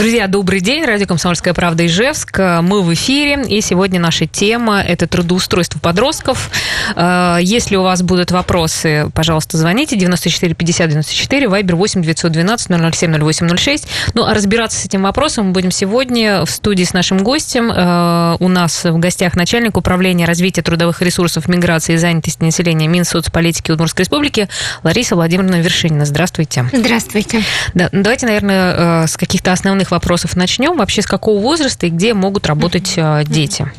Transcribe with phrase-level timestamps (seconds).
[0.00, 0.86] Друзья, добрый день.
[0.86, 2.38] Радио «Комсомольская правда» Ижевск.
[2.38, 3.44] Мы в эфире.
[3.46, 6.50] И сегодня наша тема– это трудоустройство подростков.
[6.96, 9.96] Э, если у вас будут вопросы, пожалуйста, звоните.
[9.96, 13.88] 94 50 94, вайбер 8 912 007 0806.
[14.14, 17.70] Ну, а разбираться с этим вопросом мы будем сегодня в студии с нашим гостем.
[17.70, 23.70] Э, у нас в гостях начальник управления развития трудовых ресурсов, миграции и занятости населения Минсоцполитики
[23.70, 24.48] Удмуртской Республики
[24.82, 26.06] Лариса Владимировна Вершинина.
[26.06, 26.64] Здравствуйте.
[26.72, 27.42] Здравствуйте.
[27.74, 30.76] Да, давайте, наверное, э, с каких-то основных основных вопросов начнем.
[30.76, 33.24] Вообще, с какого возраста и где могут работать mm-hmm.
[33.24, 33.70] дети?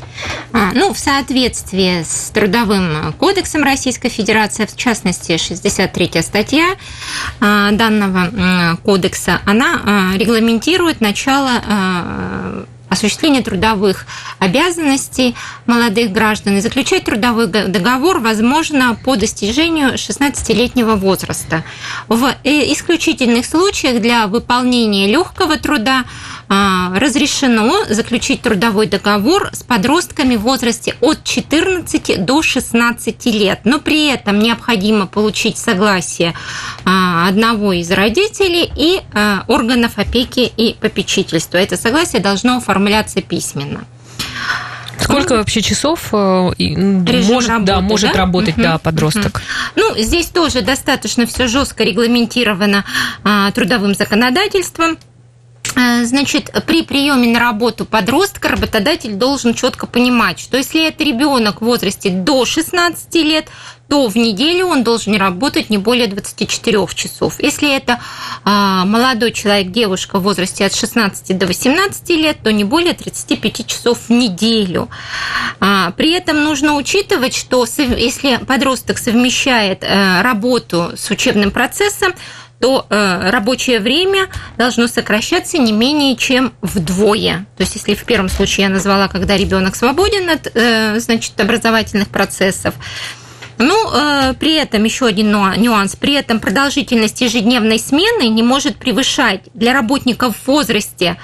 [0.53, 6.75] А, ну, в соответствии с Трудовым кодексом Российской Федерации, в частности, 63 статья
[7.39, 11.51] а, данного кодекса, она а, регламентирует начало
[12.91, 14.05] осуществления трудовых
[14.37, 15.33] обязанностей
[15.65, 21.63] молодых граждан и заключать трудовой договор возможно по достижению 16-летнего возраста.
[22.09, 26.03] В э, исключительных случаях для выполнения легкого труда
[26.51, 34.07] разрешено заключить трудовой договор с подростками в возрасте от 14 до 16 лет, но при
[34.07, 36.34] этом необходимо получить согласие
[36.84, 41.57] а, одного из родителей и а, органов опеки и попечительства.
[41.57, 43.85] Это согласие должно оформляться письменно.
[44.99, 48.17] Сколько вообще часов э, может, работы, да, может да?
[48.17, 49.37] работать угу, да, подросток?
[49.37, 49.41] Угу.
[49.77, 52.85] Ну, здесь тоже достаточно все жестко регламентировано
[53.23, 54.98] а, трудовым законодательством.
[55.75, 61.61] Э, значит, при приеме на работу подростка работодатель должен четко понимать, что если это ребенок
[61.61, 63.47] в возрасте до 16 лет,
[63.91, 67.35] то в неделю он должен работать не более 24 часов.
[67.39, 67.99] Если это
[68.45, 73.67] а, молодой человек, девушка в возрасте от 16 до 18 лет, то не более 35
[73.67, 74.88] часов в неделю.
[75.59, 82.13] А, при этом нужно учитывать, что если подросток совмещает э, работу с учебным процессом,
[82.62, 87.47] то э, рабочее время должно сокращаться не менее чем вдвое.
[87.57, 92.09] То есть, если в первом случае я назвала, когда ребенок свободен от э, значит, образовательных
[92.09, 92.75] процессов,
[93.57, 95.95] ну, э, при этом еще один нюанс.
[95.95, 101.17] При этом продолжительность ежедневной смены не может превышать для работников в возрасте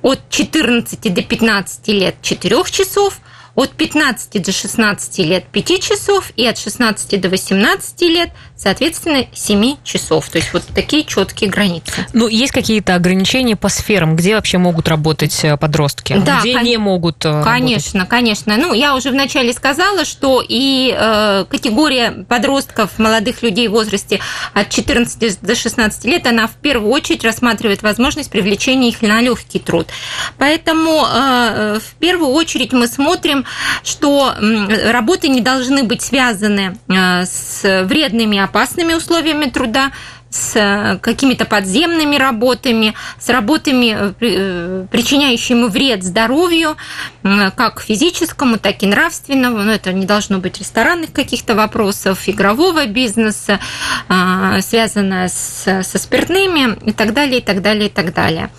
[0.00, 3.18] от 14 до 15 лет 4 часов,
[3.54, 9.76] от 15 до 16 лет 5 часов и от 16 до 18 лет соответственно, 7
[9.84, 10.28] часов.
[10.30, 12.06] То есть вот такие четкие границы.
[12.12, 16.64] Ну, есть какие-то ограничения по сферам, где вообще могут работать э, подростки, да, где кон...
[16.64, 18.10] не могут э, Конечно, работать?
[18.10, 18.56] конечно.
[18.56, 24.20] Ну, я уже вначале сказала, что и э, категория подростков, молодых людей в возрасте
[24.54, 29.58] от 14 до 16 лет, она в первую очередь рассматривает возможность привлечения их на легкий
[29.58, 29.88] труд.
[30.38, 33.43] Поэтому э, в первую очередь мы смотрим,
[33.82, 39.92] что работы не должны быть связаны э, с вредными опасными условиями труда,
[40.34, 46.76] с э, какими-то подземными работами, с работами, э, причиняющими вред здоровью,
[47.22, 49.58] как физическому, так и нравственному.
[49.58, 53.60] Но это не должно быть ресторанных каких-то вопросов, игрового бизнеса,
[54.08, 58.50] а, связанного с, со спиртными и так далее, и так далее, и так далее.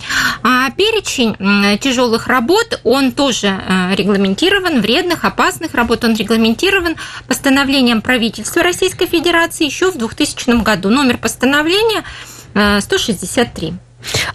[0.66, 1.36] А перечень
[1.80, 3.59] тяжелых работ, он тоже
[3.96, 6.96] регламентирован, вредных, опасных работ, он регламентирован
[7.28, 10.90] постановлением правительства Российской Федерации еще в 2000 году.
[10.90, 12.03] Номер постановления постановления
[12.81, 13.68] 163.
[13.68, 13.74] Э,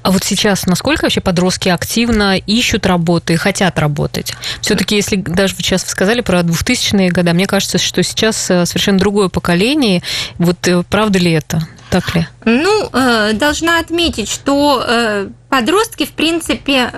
[0.03, 4.35] а вот сейчас насколько вообще подростки активно ищут работы, хотят работать?
[4.61, 8.99] Все-таки, если даже вы сейчас сказали про 2000-е годы, мне кажется, что сейчас э, совершенно
[8.99, 10.03] другое поколение.
[10.39, 11.67] Вот э, правда ли это?
[11.91, 12.27] Так ли?
[12.45, 12.89] Ну,
[13.35, 16.89] должна отметить, что подростки, в принципе,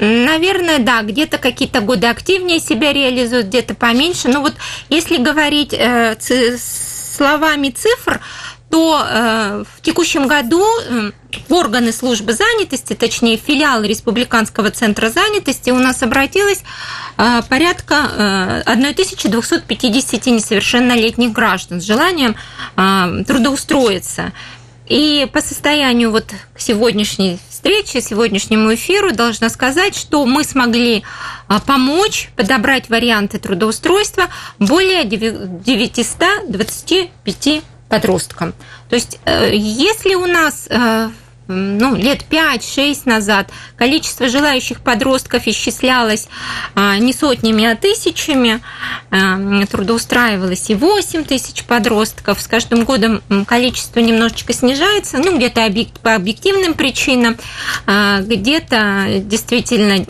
[0.00, 4.28] наверное, да, где-то какие-то годы активнее себя реализуют, где-то поменьше.
[4.28, 4.54] Но вот
[4.88, 5.74] если говорить
[6.20, 8.20] словами цифр,
[8.72, 11.12] то э, в текущем году э,
[11.50, 16.62] органы службы занятости, точнее филиалы Республиканского центра занятости у нас обратилось
[17.18, 22.34] э, порядка 1250 несовершеннолетних граждан с желанием
[23.26, 24.32] трудоустроиться.
[24.88, 31.02] И по состоянию вот к сегодняшней встрече, сегодняшнему эфиру должна сказать, что мы смогли
[31.66, 34.28] помочь подобрать варианты трудоустройства
[34.58, 38.54] более 925 подросткам.
[38.88, 41.10] То есть, э, если у нас э,
[41.48, 46.28] ну, лет 5-6 назад количество желающих подростков исчислялось
[46.74, 48.60] а, не сотнями, а тысячами.
[49.10, 52.40] А, трудоустраивалось и 8 тысяч подростков.
[52.40, 55.68] С каждым годом количество немножечко снижается, ну, где-то
[56.02, 57.36] по объективным причинам,
[57.86, 60.04] а, где-то действительно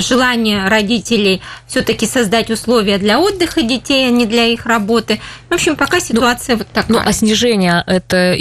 [0.00, 5.20] желание родителей все-таки создать условия для отдыха детей, а не для их работы.
[5.48, 6.92] В общем, пока ситуация ну, вот такая.
[6.92, 8.36] Ну, а снижение это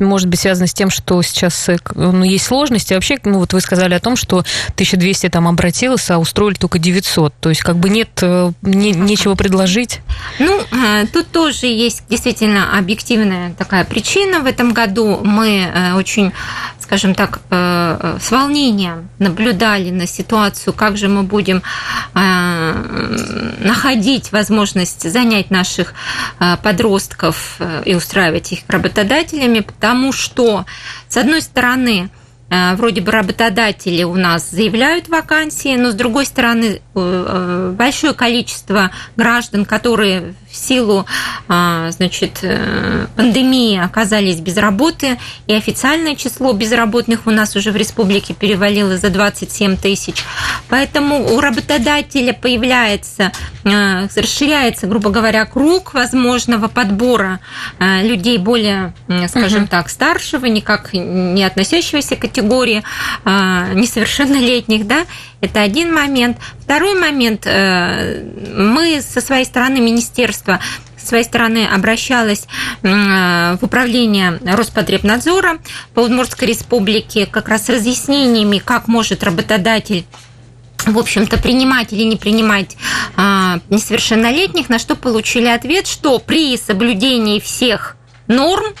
[0.00, 2.94] может быть связано с тем, что сейчас ну, есть сложности.
[2.94, 4.38] Вообще, ну, вот вы сказали о том, что
[4.74, 7.34] 1200 там обратилось, а устроили только 900.
[7.40, 8.22] То есть, как бы нет,
[8.62, 10.00] не, нечего предложить.
[10.38, 10.60] Ну,
[11.12, 14.40] тут тоже есть действительно объективная такая причина.
[14.40, 16.32] В этом году мы очень
[16.92, 21.62] скажем так, э, э, с волнением наблюдали на ситуацию, как же мы будем
[22.14, 25.94] э, находить возможность занять наших
[26.62, 30.66] подростков и устраивать их работодателями, потому что,
[31.08, 32.10] с одной стороны,
[32.52, 38.12] Э, вроде бы работодатели у нас заявляют вакансии, но с другой стороны э, э, большое
[38.12, 41.06] количество граждан, которые в силу
[41.48, 42.44] значит,
[43.16, 49.10] пандемии оказались без работы, и официальное число безработных у нас уже в республике перевалило за
[49.10, 50.22] 27 тысяч.
[50.68, 53.32] Поэтому у работодателя появляется,
[53.64, 57.40] расширяется, грубо говоря, круг возможного подбора
[57.80, 58.94] людей более,
[59.28, 59.70] скажем угу.
[59.70, 62.82] так, старшего, никак не относящегося к категории
[63.24, 65.06] а, несовершеннолетних, да,
[65.40, 66.38] это один момент.
[66.60, 69.78] Второй момент, э, мы со своей стороны
[70.42, 70.60] министерства
[70.96, 72.46] с своей стороны обращалась
[72.82, 75.58] в управление Роспотребнадзора
[75.94, 80.04] по Удмуртской республике как раз с разъяснениями, как может работодатель
[80.84, 82.76] в общем-то, принимать или не принимать
[83.16, 87.96] а, несовершеннолетних, на что получили ответ, что при соблюдении всех
[88.26, 88.74] норм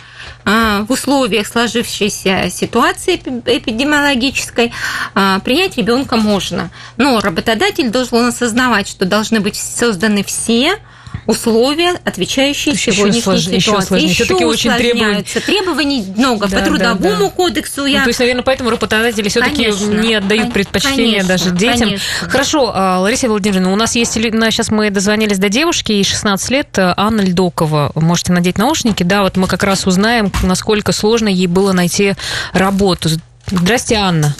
[0.44, 4.72] а, в условиях сложившейся ситуации эпидемиологической
[5.14, 6.70] а, принять ребенка можно.
[6.96, 10.80] Но работодатель должен осознавать, что должны быть созданы все
[11.26, 13.40] условия, отвечающие еще сегодняшней слож...
[13.40, 13.54] ситуации.
[13.54, 14.10] Еще, сложнее.
[14.10, 15.40] еще таки очень требуются.
[15.40, 17.30] Требований много да, по трудовому да, да.
[17.30, 17.84] кодексу.
[17.84, 17.98] Я...
[17.98, 21.88] Ну, то есть, наверное, поэтому работодатели все-таки не отдают предпочтение конечно, даже детям.
[21.88, 22.28] Конечно.
[22.28, 24.12] Хорошо, а, Лариса Владимировна, у нас есть...
[24.12, 27.92] Сейчас мы дозвонились до девушки, ей 16 лет, Анна Льдокова.
[27.94, 29.02] Можете надеть наушники.
[29.02, 32.14] Да, вот мы как раз узнаем, насколько сложно ей было найти
[32.52, 33.08] работу.
[33.46, 34.34] Здрасте, Анна.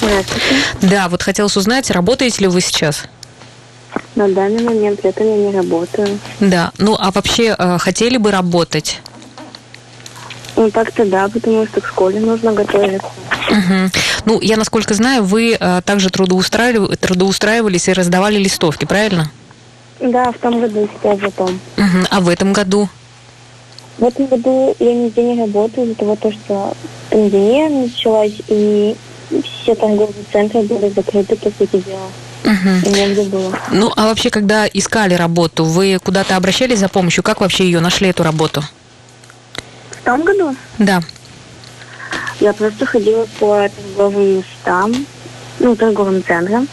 [0.00, 0.46] Здравствуйте.
[0.82, 3.04] Да, вот хотелось узнать, работаете ли вы сейчас?
[4.14, 6.18] На данный момент это я не работаю.
[6.40, 9.00] Да, ну а вообще э, хотели бы работать?
[10.56, 13.08] Ну, так-то да, потому что к школе нужно готовиться.
[13.50, 13.90] Угу.
[14.24, 19.30] Ну, я, насколько знаю, вы э, также трудоустраивали, трудоустраивались и раздавали листовки, правильно?
[20.00, 21.60] Да, в том году, сейчас потом.
[21.76, 22.06] Угу.
[22.10, 22.88] А в этом году?
[23.98, 26.74] В этом году я нигде не работаю из-за того, что
[27.10, 28.96] пандемия началась, и
[29.42, 32.08] все торговые центры были закрыты, по сути дела.
[32.44, 33.24] Угу.
[33.24, 33.58] было.
[33.70, 37.24] Ну, а вообще, когда искали работу, вы куда-то обращались за помощью?
[37.24, 38.62] Как вообще ее нашли, эту работу?
[39.90, 40.54] В том году?
[40.78, 41.02] Да.
[42.40, 45.06] Я просто ходила по торговым местам,
[45.58, 46.68] ну, торговым центрам,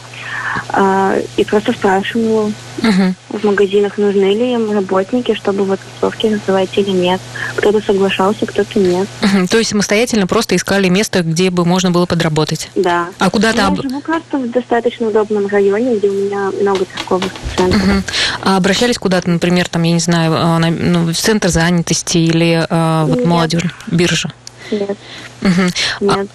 [0.69, 2.51] а, и просто спрашивала
[2.83, 3.39] угу.
[3.39, 7.21] в магазинах, нужны ли им работники, чтобы вот тусовки называть или нет.
[7.56, 9.07] Кто-то соглашался, кто-то нет.
[9.21, 9.47] Угу.
[9.47, 12.69] То есть самостоятельно просто искали место, где бы можно было подработать?
[12.75, 13.09] Да.
[13.19, 13.57] А куда-то...
[13.57, 17.83] Я живу просто в достаточно удобном районе, где у меня много торговых центров.
[17.83, 18.03] Угу.
[18.41, 23.06] А обращались куда-то, например, там, я не знаю, а, ну, в центр занятости или а,
[23.06, 24.31] вот молодежь, биржа?
[24.71, 24.97] Нет.
[25.41, 25.62] Угу.
[26.01, 26.18] Нет.
[26.18, 26.25] А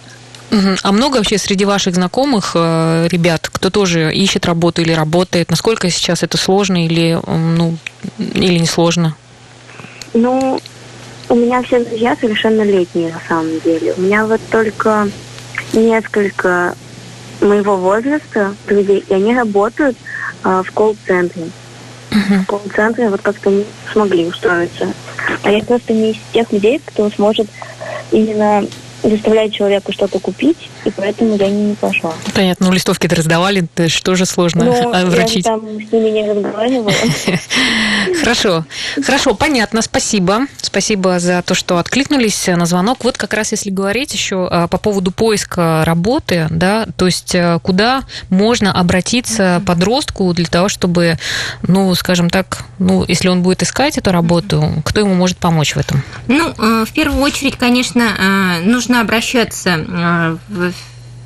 [0.51, 5.51] много вообще среди ваших знакомых э, ребят, кто тоже ищет работу или работает?
[5.51, 7.77] Насколько сейчас это сложно или, ну,
[8.19, 9.15] или не сложно?
[10.15, 10.61] Ну,
[11.29, 13.95] у меня все друзья совершеннолетние на самом деле.
[13.97, 15.11] У меня вот только
[15.73, 16.75] несколько
[17.41, 19.97] моего возраста друзей, и они работают
[20.45, 21.45] э, в колл-центре.
[22.11, 22.43] Uh-huh.
[22.43, 24.93] В колл-центре вот как-то не смогли устроиться.
[25.43, 27.49] А я просто не из тех людей, кто сможет
[28.11, 28.67] именно
[29.03, 32.13] заставляет человека что-то купить, и поэтому я не, не пошла.
[32.35, 32.67] Понятно.
[32.67, 35.47] Ну, листовки-то раздавали, это же тоже сложно ну, вручить.
[35.47, 36.93] я там с ними не разговаривала.
[38.21, 38.65] Хорошо.
[39.03, 39.83] Хорошо, понятно.
[39.83, 40.47] Спасибо.
[40.61, 43.05] Спасибо за то, что откликнулись на звонок.
[43.05, 47.59] Вот как раз если говорить еще а, по поводу поиска работы, да, то есть э,
[47.63, 51.19] куда можно обратиться подростку для того, чтобы,
[51.63, 55.79] ну, скажем так, ну, если он будет искать эту работу, кто ему может помочь в
[55.79, 56.03] этом?
[56.27, 60.73] Ну, э, в первую очередь, конечно, э, нужно нужно обращаться э, в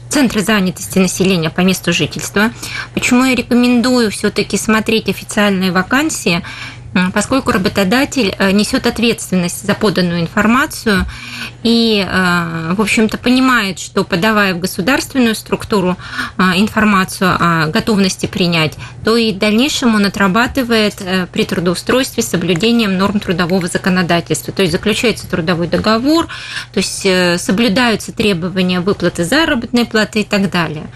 [0.09, 2.51] центры занятости населения по месту жительства.
[2.93, 6.43] Почему я рекомендую все-таки смотреть официальные вакансии
[7.15, 11.07] поскольку работодатель э, несет ответственность за поданную информацию
[11.63, 15.97] и, э, в общем-то, понимает, что подавая в государственную структуру
[16.37, 20.95] э, информацию о готовности принять, то и в дальнейшем он отрабатывает
[21.33, 24.53] при трудоустройстве соблюдением норм трудового законодательства.
[24.53, 26.27] То есть заключается трудовой договор,
[26.73, 27.07] то есть
[27.43, 30.87] соблюдаются требования выплаты заработной платы и так далее.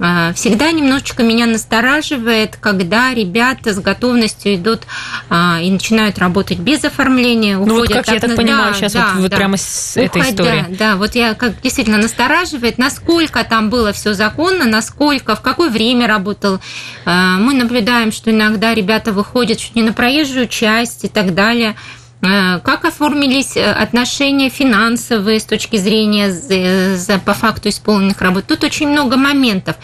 [0.00, 4.80] А, всегда немножечко меня настораживает, когда ребята с готовностью идут
[5.28, 7.74] а, и начинают работать без оформления, уходят.
[7.74, 9.36] Ну вот как так, я так понимаю, да, сейчас да, вот, вот да.
[9.36, 10.66] прямо с Уходя, этой истории.
[10.76, 16.06] Да, вот я как действительно настораживает, насколько там было все законно, насколько, в какое время
[16.06, 16.60] работал.
[17.04, 21.76] А, мы наблюдаем, что иногда ребята выходят чуть не на проезжую часть и так далее.
[22.22, 28.44] Э, как оформились э, отношения финансовые с точки зрения за, по факту исполненных работ?
[28.46, 29.76] Тут очень много моментов.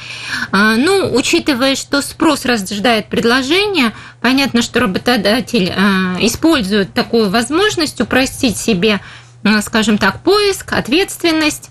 [0.52, 9.00] Ну, учитывая, что спрос рождает предложение, понятно, что работодатель э, использует такую возможность упростить себе,
[9.62, 11.70] скажем так, поиск, ответственность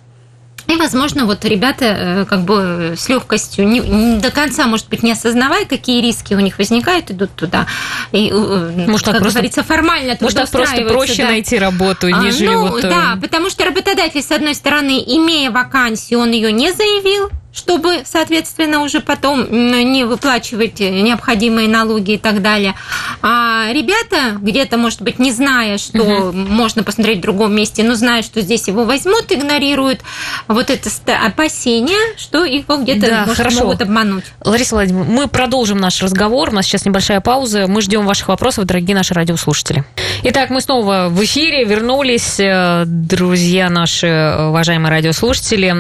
[0.68, 5.04] и, возможно, вот ребята э, как бы с легкостью, не, не до конца, может быть,
[5.04, 7.68] не осознавая, какие риски у них возникают, идут туда.
[8.12, 11.30] И, э, может, как просто, говорится, формально Может, так просто проще да.
[11.30, 12.84] найти работу, а, нежели а, ну, вот...
[12.84, 18.04] Э, да, потому что работодатель, с одной стороны, имея вакансию, он ее не заявил, чтобы,
[18.06, 22.76] соответственно, уже потом не выплачивать необходимые налоги и так далее.
[23.22, 26.32] А ребята, где-то, может быть, не зная, что угу.
[26.34, 30.02] можно посмотреть в другом месте, но зная, что здесь его возьмут, игнорируют
[30.50, 30.90] вот это
[31.26, 33.60] опасение, что его где-то да, может, хорошо.
[33.62, 34.26] могут обмануть.
[34.44, 36.50] Лариса Владимировна, мы продолжим наш разговор.
[36.50, 37.68] У нас сейчас небольшая пауза.
[37.68, 39.86] Мы ждем ваших вопросов, дорогие наши радиослушатели.
[40.28, 42.40] Итак, мы снова в эфире, вернулись.
[42.40, 44.08] Э, друзья наши,
[44.50, 45.72] уважаемые радиослушатели,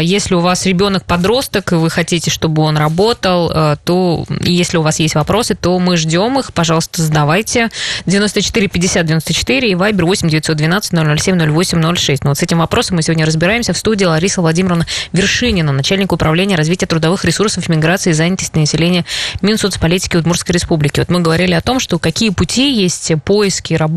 [0.00, 4.24] э, если у вас ребенок под подросток, и вы хотите, чтобы он работал, э, то
[4.40, 6.52] если у вас есть вопросы, то мы ждем их.
[6.52, 7.70] Пожалуйста, задавайте.
[8.06, 10.90] 94 50 94 и Вайбер 8 912
[11.20, 12.24] 007 08 06.
[12.24, 16.56] Но вот с этим вопросом мы сегодня разбираемся в студии Лариса Владимировна Вершинина, начальник управления
[16.56, 19.04] развития трудовых ресурсов, миграции и занятости населения
[19.42, 20.98] Минсоцполитики Удмуртской Республики.
[20.98, 23.91] Вот мы говорили о том, что какие пути есть поиски работы.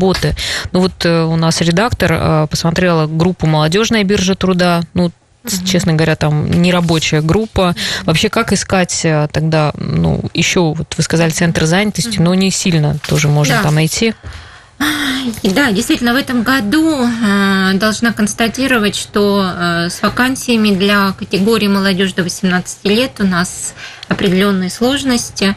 [0.72, 4.82] Ну вот э, у нас редактор э, посмотрела группу «Молодежная биржа труда».
[4.94, 5.10] Ну,
[5.64, 7.74] честно говоря, там нерабочая группа.
[8.04, 12.98] Вообще, как искать э, тогда, ну, еще, вот вы сказали, центр занятости, но не сильно
[13.08, 13.62] тоже можно да.
[13.62, 14.14] там найти.
[15.42, 17.08] Да, действительно, в этом году
[17.74, 23.72] должна констатировать, что с вакансиями для категории молодежи до 18 лет у нас
[24.08, 25.56] определенные сложности,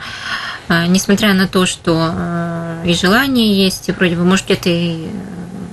[0.69, 2.13] несмотря на то, что
[2.85, 5.07] и желание есть, и вроде бы, может, где-то и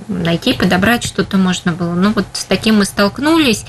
[0.07, 1.93] найти, подобрать что-то можно было.
[1.93, 3.65] Ну вот с таким мы столкнулись.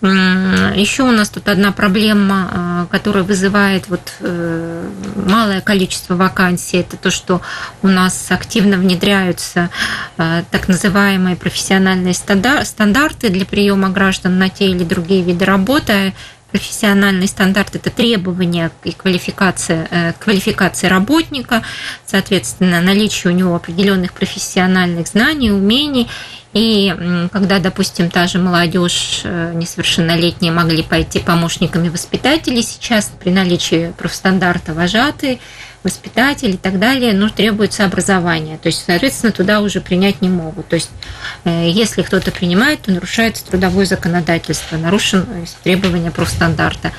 [0.00, 6.96] Еще у нас тут одна проблема, а, которая вызывает вот э, малое количество вакансий, это
[6.96, 7.40] то, что
[7.82, 9.70] у нас активно внедряются
[10.18, 16.14] а, так называемые профессиональные стандарты для приема граждан на те или другие виды работы
[16.52, 21.62] профессиональный стандарт– это требования и квалификация, э, квалификации работника,
[22.06, 26.08] соответственно, наличие у него определенных профессиональных знаний, умений.
[26.52, 26.94] И
[27.32, 34.74] когда, допустим, та же молодежь э, несовершеннолетняя могли пойти помощниками воспитателей, сейчас при наличии профстандарта
[34.74, 35.38] вожатые–
[35.82, 38.58] воспитатель и так далее, но требуется образование.
[38.58, 40.68] То есть, соответственно, туда уже принять не могут.
[40.68, 40.90] То есть,
[41.44, 46.92] э, если кто-то принимает, то нарушается трудовое законодательство, нарушен э, требования профстандарта.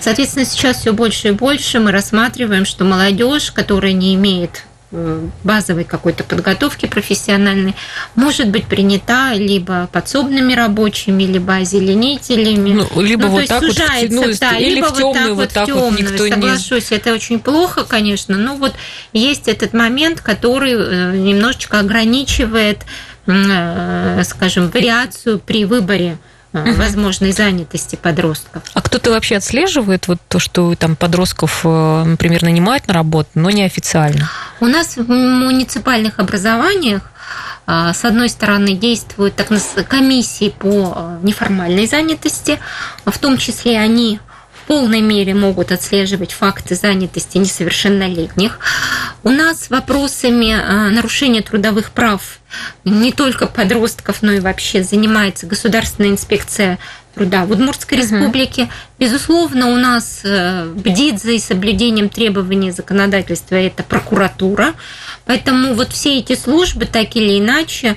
[0.00, 6.24] Соответственно, сейчас все больше и больше мы рассматриваем, что молодежь, которая не имеет базовой какой-то
[6.24, 7.74] подготовки профессиональной
[8.14, 12.70] может быть принята либо подсобными рабочими, либо озеленителями.
[12.94, 13.76] Ну, либо ну, вот так вот,
[14.08, 16.96] ну, да, или либо в темную, вот так вот, вот никто соглашусь, не...
[16.96, 18.72] это очень плохо, конечно, но вот
[19.12, 22.78] есть этот момент, который э, немножечко ограничивает,
[23.26, 26.16] э, скажем, вариацию при выборе
[26.52, 26.72] угу.
[26.74, 28.62] возможной занятости подростков.
[28.74, 33.50] А кто-то вообще отслеживает вот то, что там подростков, э, например, нанимают на работу, но
[33.50, 34.30] неофициально?
[34.60, 37.02] У нас в муниципальных образованиях
[37.70, 39.48] а, с одной стороны, действуют так
[39.86, 42.58] комиссии по э, неформальной занятости,
[43.04, 44.20] в том числе они
[44.68, 48.60] полной мере могут отслеживать факты занятости несовершеннолетних.
[49.24, 52.38] У нас вопросами а, нарушения трудовых прав
[52.84, 56.78] не только подростков, но и вообще занимается Государственная инспекция
[57.14, 58.68] труда в Удмуртской республике.
[58.98, 64.74] Безусловно, у нас э, бдит за соблюдением требований законодательства это прокуратура.
[65.26, 67.96] Поэтому вот все эти службы так или иначе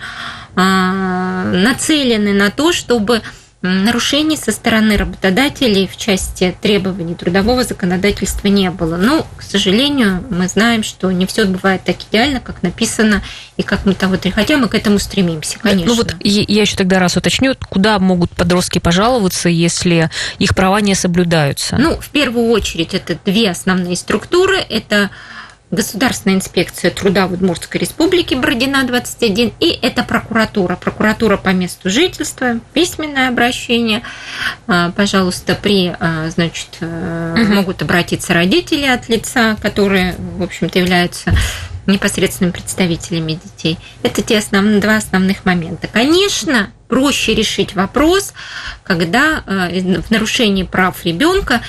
[0.56, 3.22] а, нацелены на то, чтобы
[3.62, 8.98] нарушений со стороны работодателей в части требований трудового законодательства не было.
[8.98, 13.22] Но, к сожалению, мы знаем, что не все бывает так идеально, как написано
[13.58, 15.88] и как мы того хотя мы к этому стремимся, конечно.
[15.88, 20.96] Ну вот я еще тогда раз уточню, куда могут подростки пожаловаться, если их права не
[20.96, 21.77] соблюдаются?
[21.77, 24.58] Ну, в первую очередь, это две основные структуры.
[24.58, 25.10] Это
[25.72, 30.75] Государственная инспекция труда в Удмуртской республике Бородина 21 и это прокуратура.
[30.75, 34.01] Прокуратура по месту жительства, письменное обращение.
[34.68, 37.54] А, пожалуйста, при, а, значит, угу.
[37.54, 41.34] могут обратиться родители от лица, которые, в общем-то, являются
[41.88, 43.78] непосредственными представителями детей.
[44.04, 45.88] Это те основные, два основных момента.
[45.88, 48.34] Конечно, проще решить вопрос,
[48.84, 51.62] когда в нарушении прав ребенка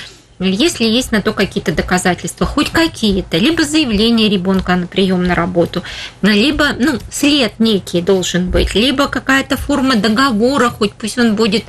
[0.51, 5.83] если есть на то какие-то доказательства, хоть какие-то, либо заявление ребенка на прием на работу,
[6.23, 11.65] либо ну, след некий должен быть, либо какая-то форма договора, хоть пусть он будет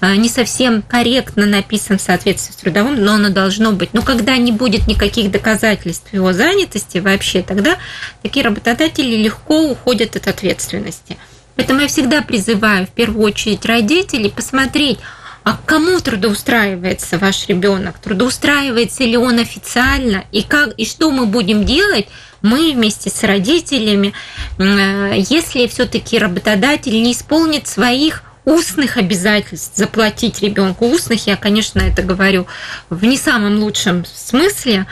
[0.00, 3.94] э, не совсем корректно написан в соответствии с трудовым, но оно должно быть.
[3.94, 7.76] Но когда не будет никаких доказательств его занятости вообще, тогда
[8.22, 11.16] такие работодатели легко уходят от ответственности.
[11.58, 15.00] Поэтому я всегда призываю в первую очередь родителей посмотреть,
[15.48, 17.98] а кому трудоустраивается ваш ребенок?
[18.00, 20.24] Трудоустраивается ли он официально?
[20.30, 22.06] И как и что мы будем делать?
[22.42, 24.12] Мы вместе с родителями,
[24.58, 32.02] э, если все-таки работодатель не исполнит своих устных обязательств заплатить ребенку устных, я, конечно, это
[32.02, 32.46] говорю
[32.90, 34.86] в не самом лучшем смысле,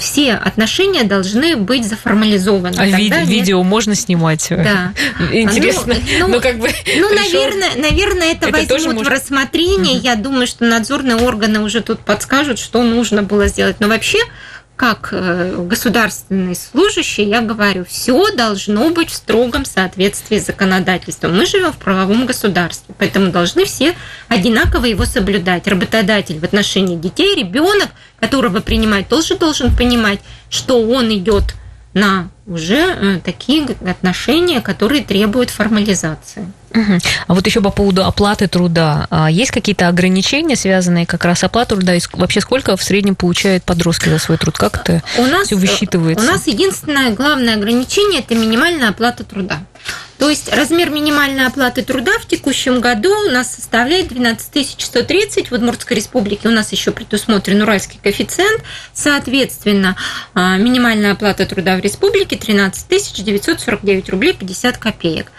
[0.00, 2.76] все отношения должны быть заформализованы.
[2.76, 3.26] А ви- нет...
[3.26, 4.46] видео можно снимать?
[4.50, 4.92] Да.
[5.32, 5.94] Интересно.
[6.20, 9.96] Ну, ну, как бы ну наверное, наверное, это, это возьмут в рассмотрение.
[9.96, 10.04] Угу.
[10.04, 13.76] Я думаю, что надзорные органы уже тут подскажут, что нужно было сделать.
[13.80, 14.18] Но вообще
[14.78, 21.36] как э, государственный служащий, я говорю, все должно быть в строгом соответствии с законодательством.
[21.36, 23.96] Мы живем в правовом государстве, поэтому должны все
[24.28, 25.66] одинаково его соблюдать.
[25.66, 27.88] Работодатель в отношении детей, ребенок,
[28.20, 30.20] которого принимает, тоже должен понимать,
[30.50, 31.54] что он идет
[31.94, 36.50] на уже э, такие отношения, которые требуют формализации.
[36.74, 36.98] Угу.
[37.26, 39.06] А вот еще по поводу оплаты труда.
[39.10, 41.94] А есть какие-то ограничения, связанные как раз с оплатой труда?
[41.94, 44.56] И вообще сколько в среднем получают подростки за свой труд?
[44.58, 46.24] Как это у нас, все высчитывается?
[46.24, 49.60] У нас единственное главное ограничение– это минимальная оплата труда.
[50.18, 55.50] То есть размер минимальной оплаты труда в текущем году у нас составляет 12 130.
[55.50, 58.62] В Удмуртской республике у нас еще предусмотрен уральский коэффициент.
[58.92, 59.96] Соответственно,
[60.34, 65.32] а, минимальная оплата труда в республике 13 949 рублей 50 копеек.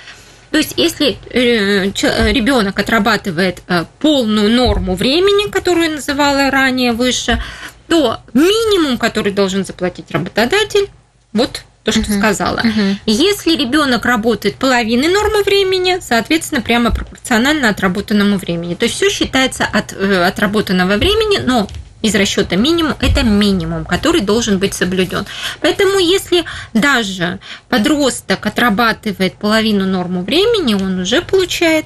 [0.51, 1.85] То есть, если э,
[2.31, 7.41] ребенок отрабатывает э, полную норму времени, которую я называла ранее выше,
[7.87, 10.89] то минимум, который должен заплатить работодатель,
[11.33, 12.17] вот то, что uh-huh.
[12.17, 12.59] сказала.
[12.59, 12.95] Uh-huh.
[13.05, 18.75] Если ребенок работает половиной нормы времени, соответственно, прямо пропорционально отработанному времени.
[18.75, 21.67] То есть все считается от э, отработанного времени, но
[22.01, 25.25] из расчета минимум, это минимум, который должен быть соблюден.
[25.61, 31.85] Поэтому если даже подросток отрабатывает половину норму времени, он уже получает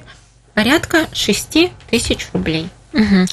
[0.54, 1.58] порядка 6
[1.90, 2.68] тысяч рублей.
[2.92, 3.26] Угу.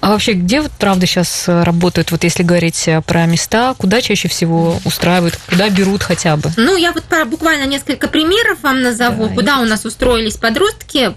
[0.00, 4.80] А вообще, где вот правда сейчас работают, вот если говорить про места, куда чаще всего
[4.86, 6.50] устраивают, куда берут хотя бы?
[6.56, 9.34] Ну, я вот буквально несколько примеров вам назову, Давай.
[9.34, 11.12] куда у нас устроились подростки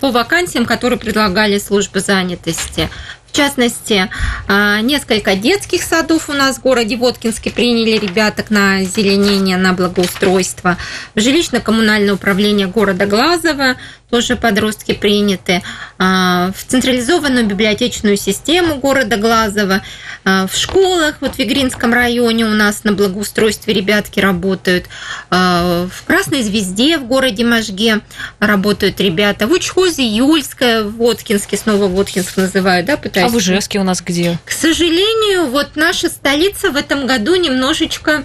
[0.00, 2.90] по вакансиям, которые предлагали службы занятости.
[3.34, 4.08] В частности,
[4.46, 10.76] а, несколько детских садов у нас в городе Воткинске приняли ребяток на зеленение, на благоустройство.
[11.16, 13.74] В жилищно-коммунальное управление города Глазово
[14.14, 15.60] тоже подростки приняты.
[15.98, 19.82] А, в централизованную библиотечную систему города Глазово.
[20.24, 24.86] А, в школах, вот в Игринском районе у нас на благоустройстве ребятки работают.
[25.30, 28.02] В Красной Звезде в городе Можге
[28.38, 29.48] работают ребята.
[29.48, 33.32] В Учхозе Юльская, в Воткинске, снова Воткинск называют, да, пытаюсь.
[33.32, 34.38] А в Ижевске у нас где?
[34.44, 38.24] К сожалению, вот наша столица в этом году немножечко,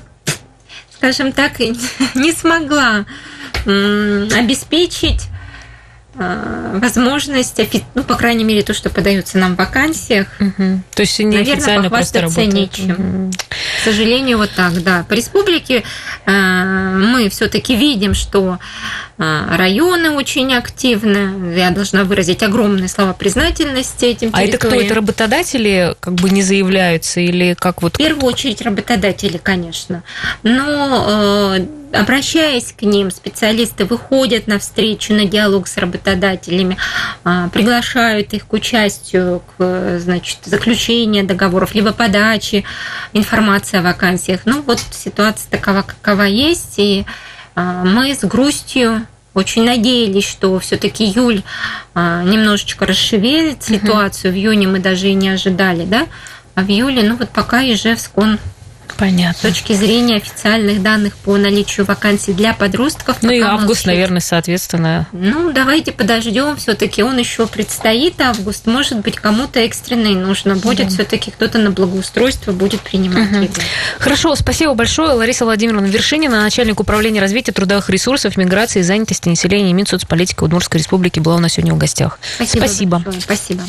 [0.96, 1.60] скажем так,
[2.14, 3.08] не смогла
[3.66, 5.39] обеспечить а,
[6.20, 7.60] возможность,
[7.96, 10.28] ну, по крайней мере, то, что подается нам в вакансиях.
[10.40, 10.82] Угу.
[10.94, 12.54] То есть неофициально просто работают.
[12.54, 12.92] нечем.
[12.92, 13.32] Угу.
[13.32, 15.06] К сожалению, вот так, да.
[15.08, 15.84] По республике
[16.26, 18.60] э, мы все-таки видим, что
[19.18, 21.56] э, районы очень активны.
[21.58, 24.76] Я должна выразить огромные слова признательности этим А это кто?
[24.76, 27.94] Это работодатели как бы не заявляются или как вот?
[27.94, 30.04] В первую очередь работодатели, конечно.
[30.44, 36.78] Но э, обращаясь к ним, специалисты выходят на встречу, на диалог с работодателями,
[37.52, 42.64] приглашают их к участию, к значит, заключению договоров, либо подаче
[43.14, 44.42] информации о вакансиях.
[44.46, 47.06] Ну, вот ситуация такова, какова есть, и
[47.56, 51.44] а, мы с грустью очень надеялись, что все-таки июль
[51.94, 54.34] а, немножечко расшевелит ситуацию.
[54.34, 56.08] В июне мы даже и не ожидали, да,
[56.56, 58.40] а в июле, ну вот пока Ижевск, он
[59.00, 59.34] Понятно.
[59.34, 63.18] С точки зрения официальных данных по наличию вакансий для подростков.
[63.22, 63.86] Ну и август, молчит.
[63.86, 65.08] наверное, соответственно.
[65.12, 66.58] Ну, давайте подождем.
[66.58, 68.66] Все-таки он еще предстоит август.
[68.68, 70.88] Может быть, кому-то экстренный нужно будет.
[70.88, 70.94] Да.
[70.94, 73.48] Все-таки кто-то на благоустройство будет принимать его.
[74.00, 75.14] Хорошо, спасибо большое.
[75.14, 81.20] Лариса Владимировна Вершинина, начальник управления развития трудовых ресурсов, миграции и занятости населения Минсоцполитики Удмуртской Республики
[81.20, 82.20] была у нас сегодня в гостях.
[82.46, 83.00] Спасибо.
[83.00, 83.22] большое.
[83.22, 83.64] Спасибо.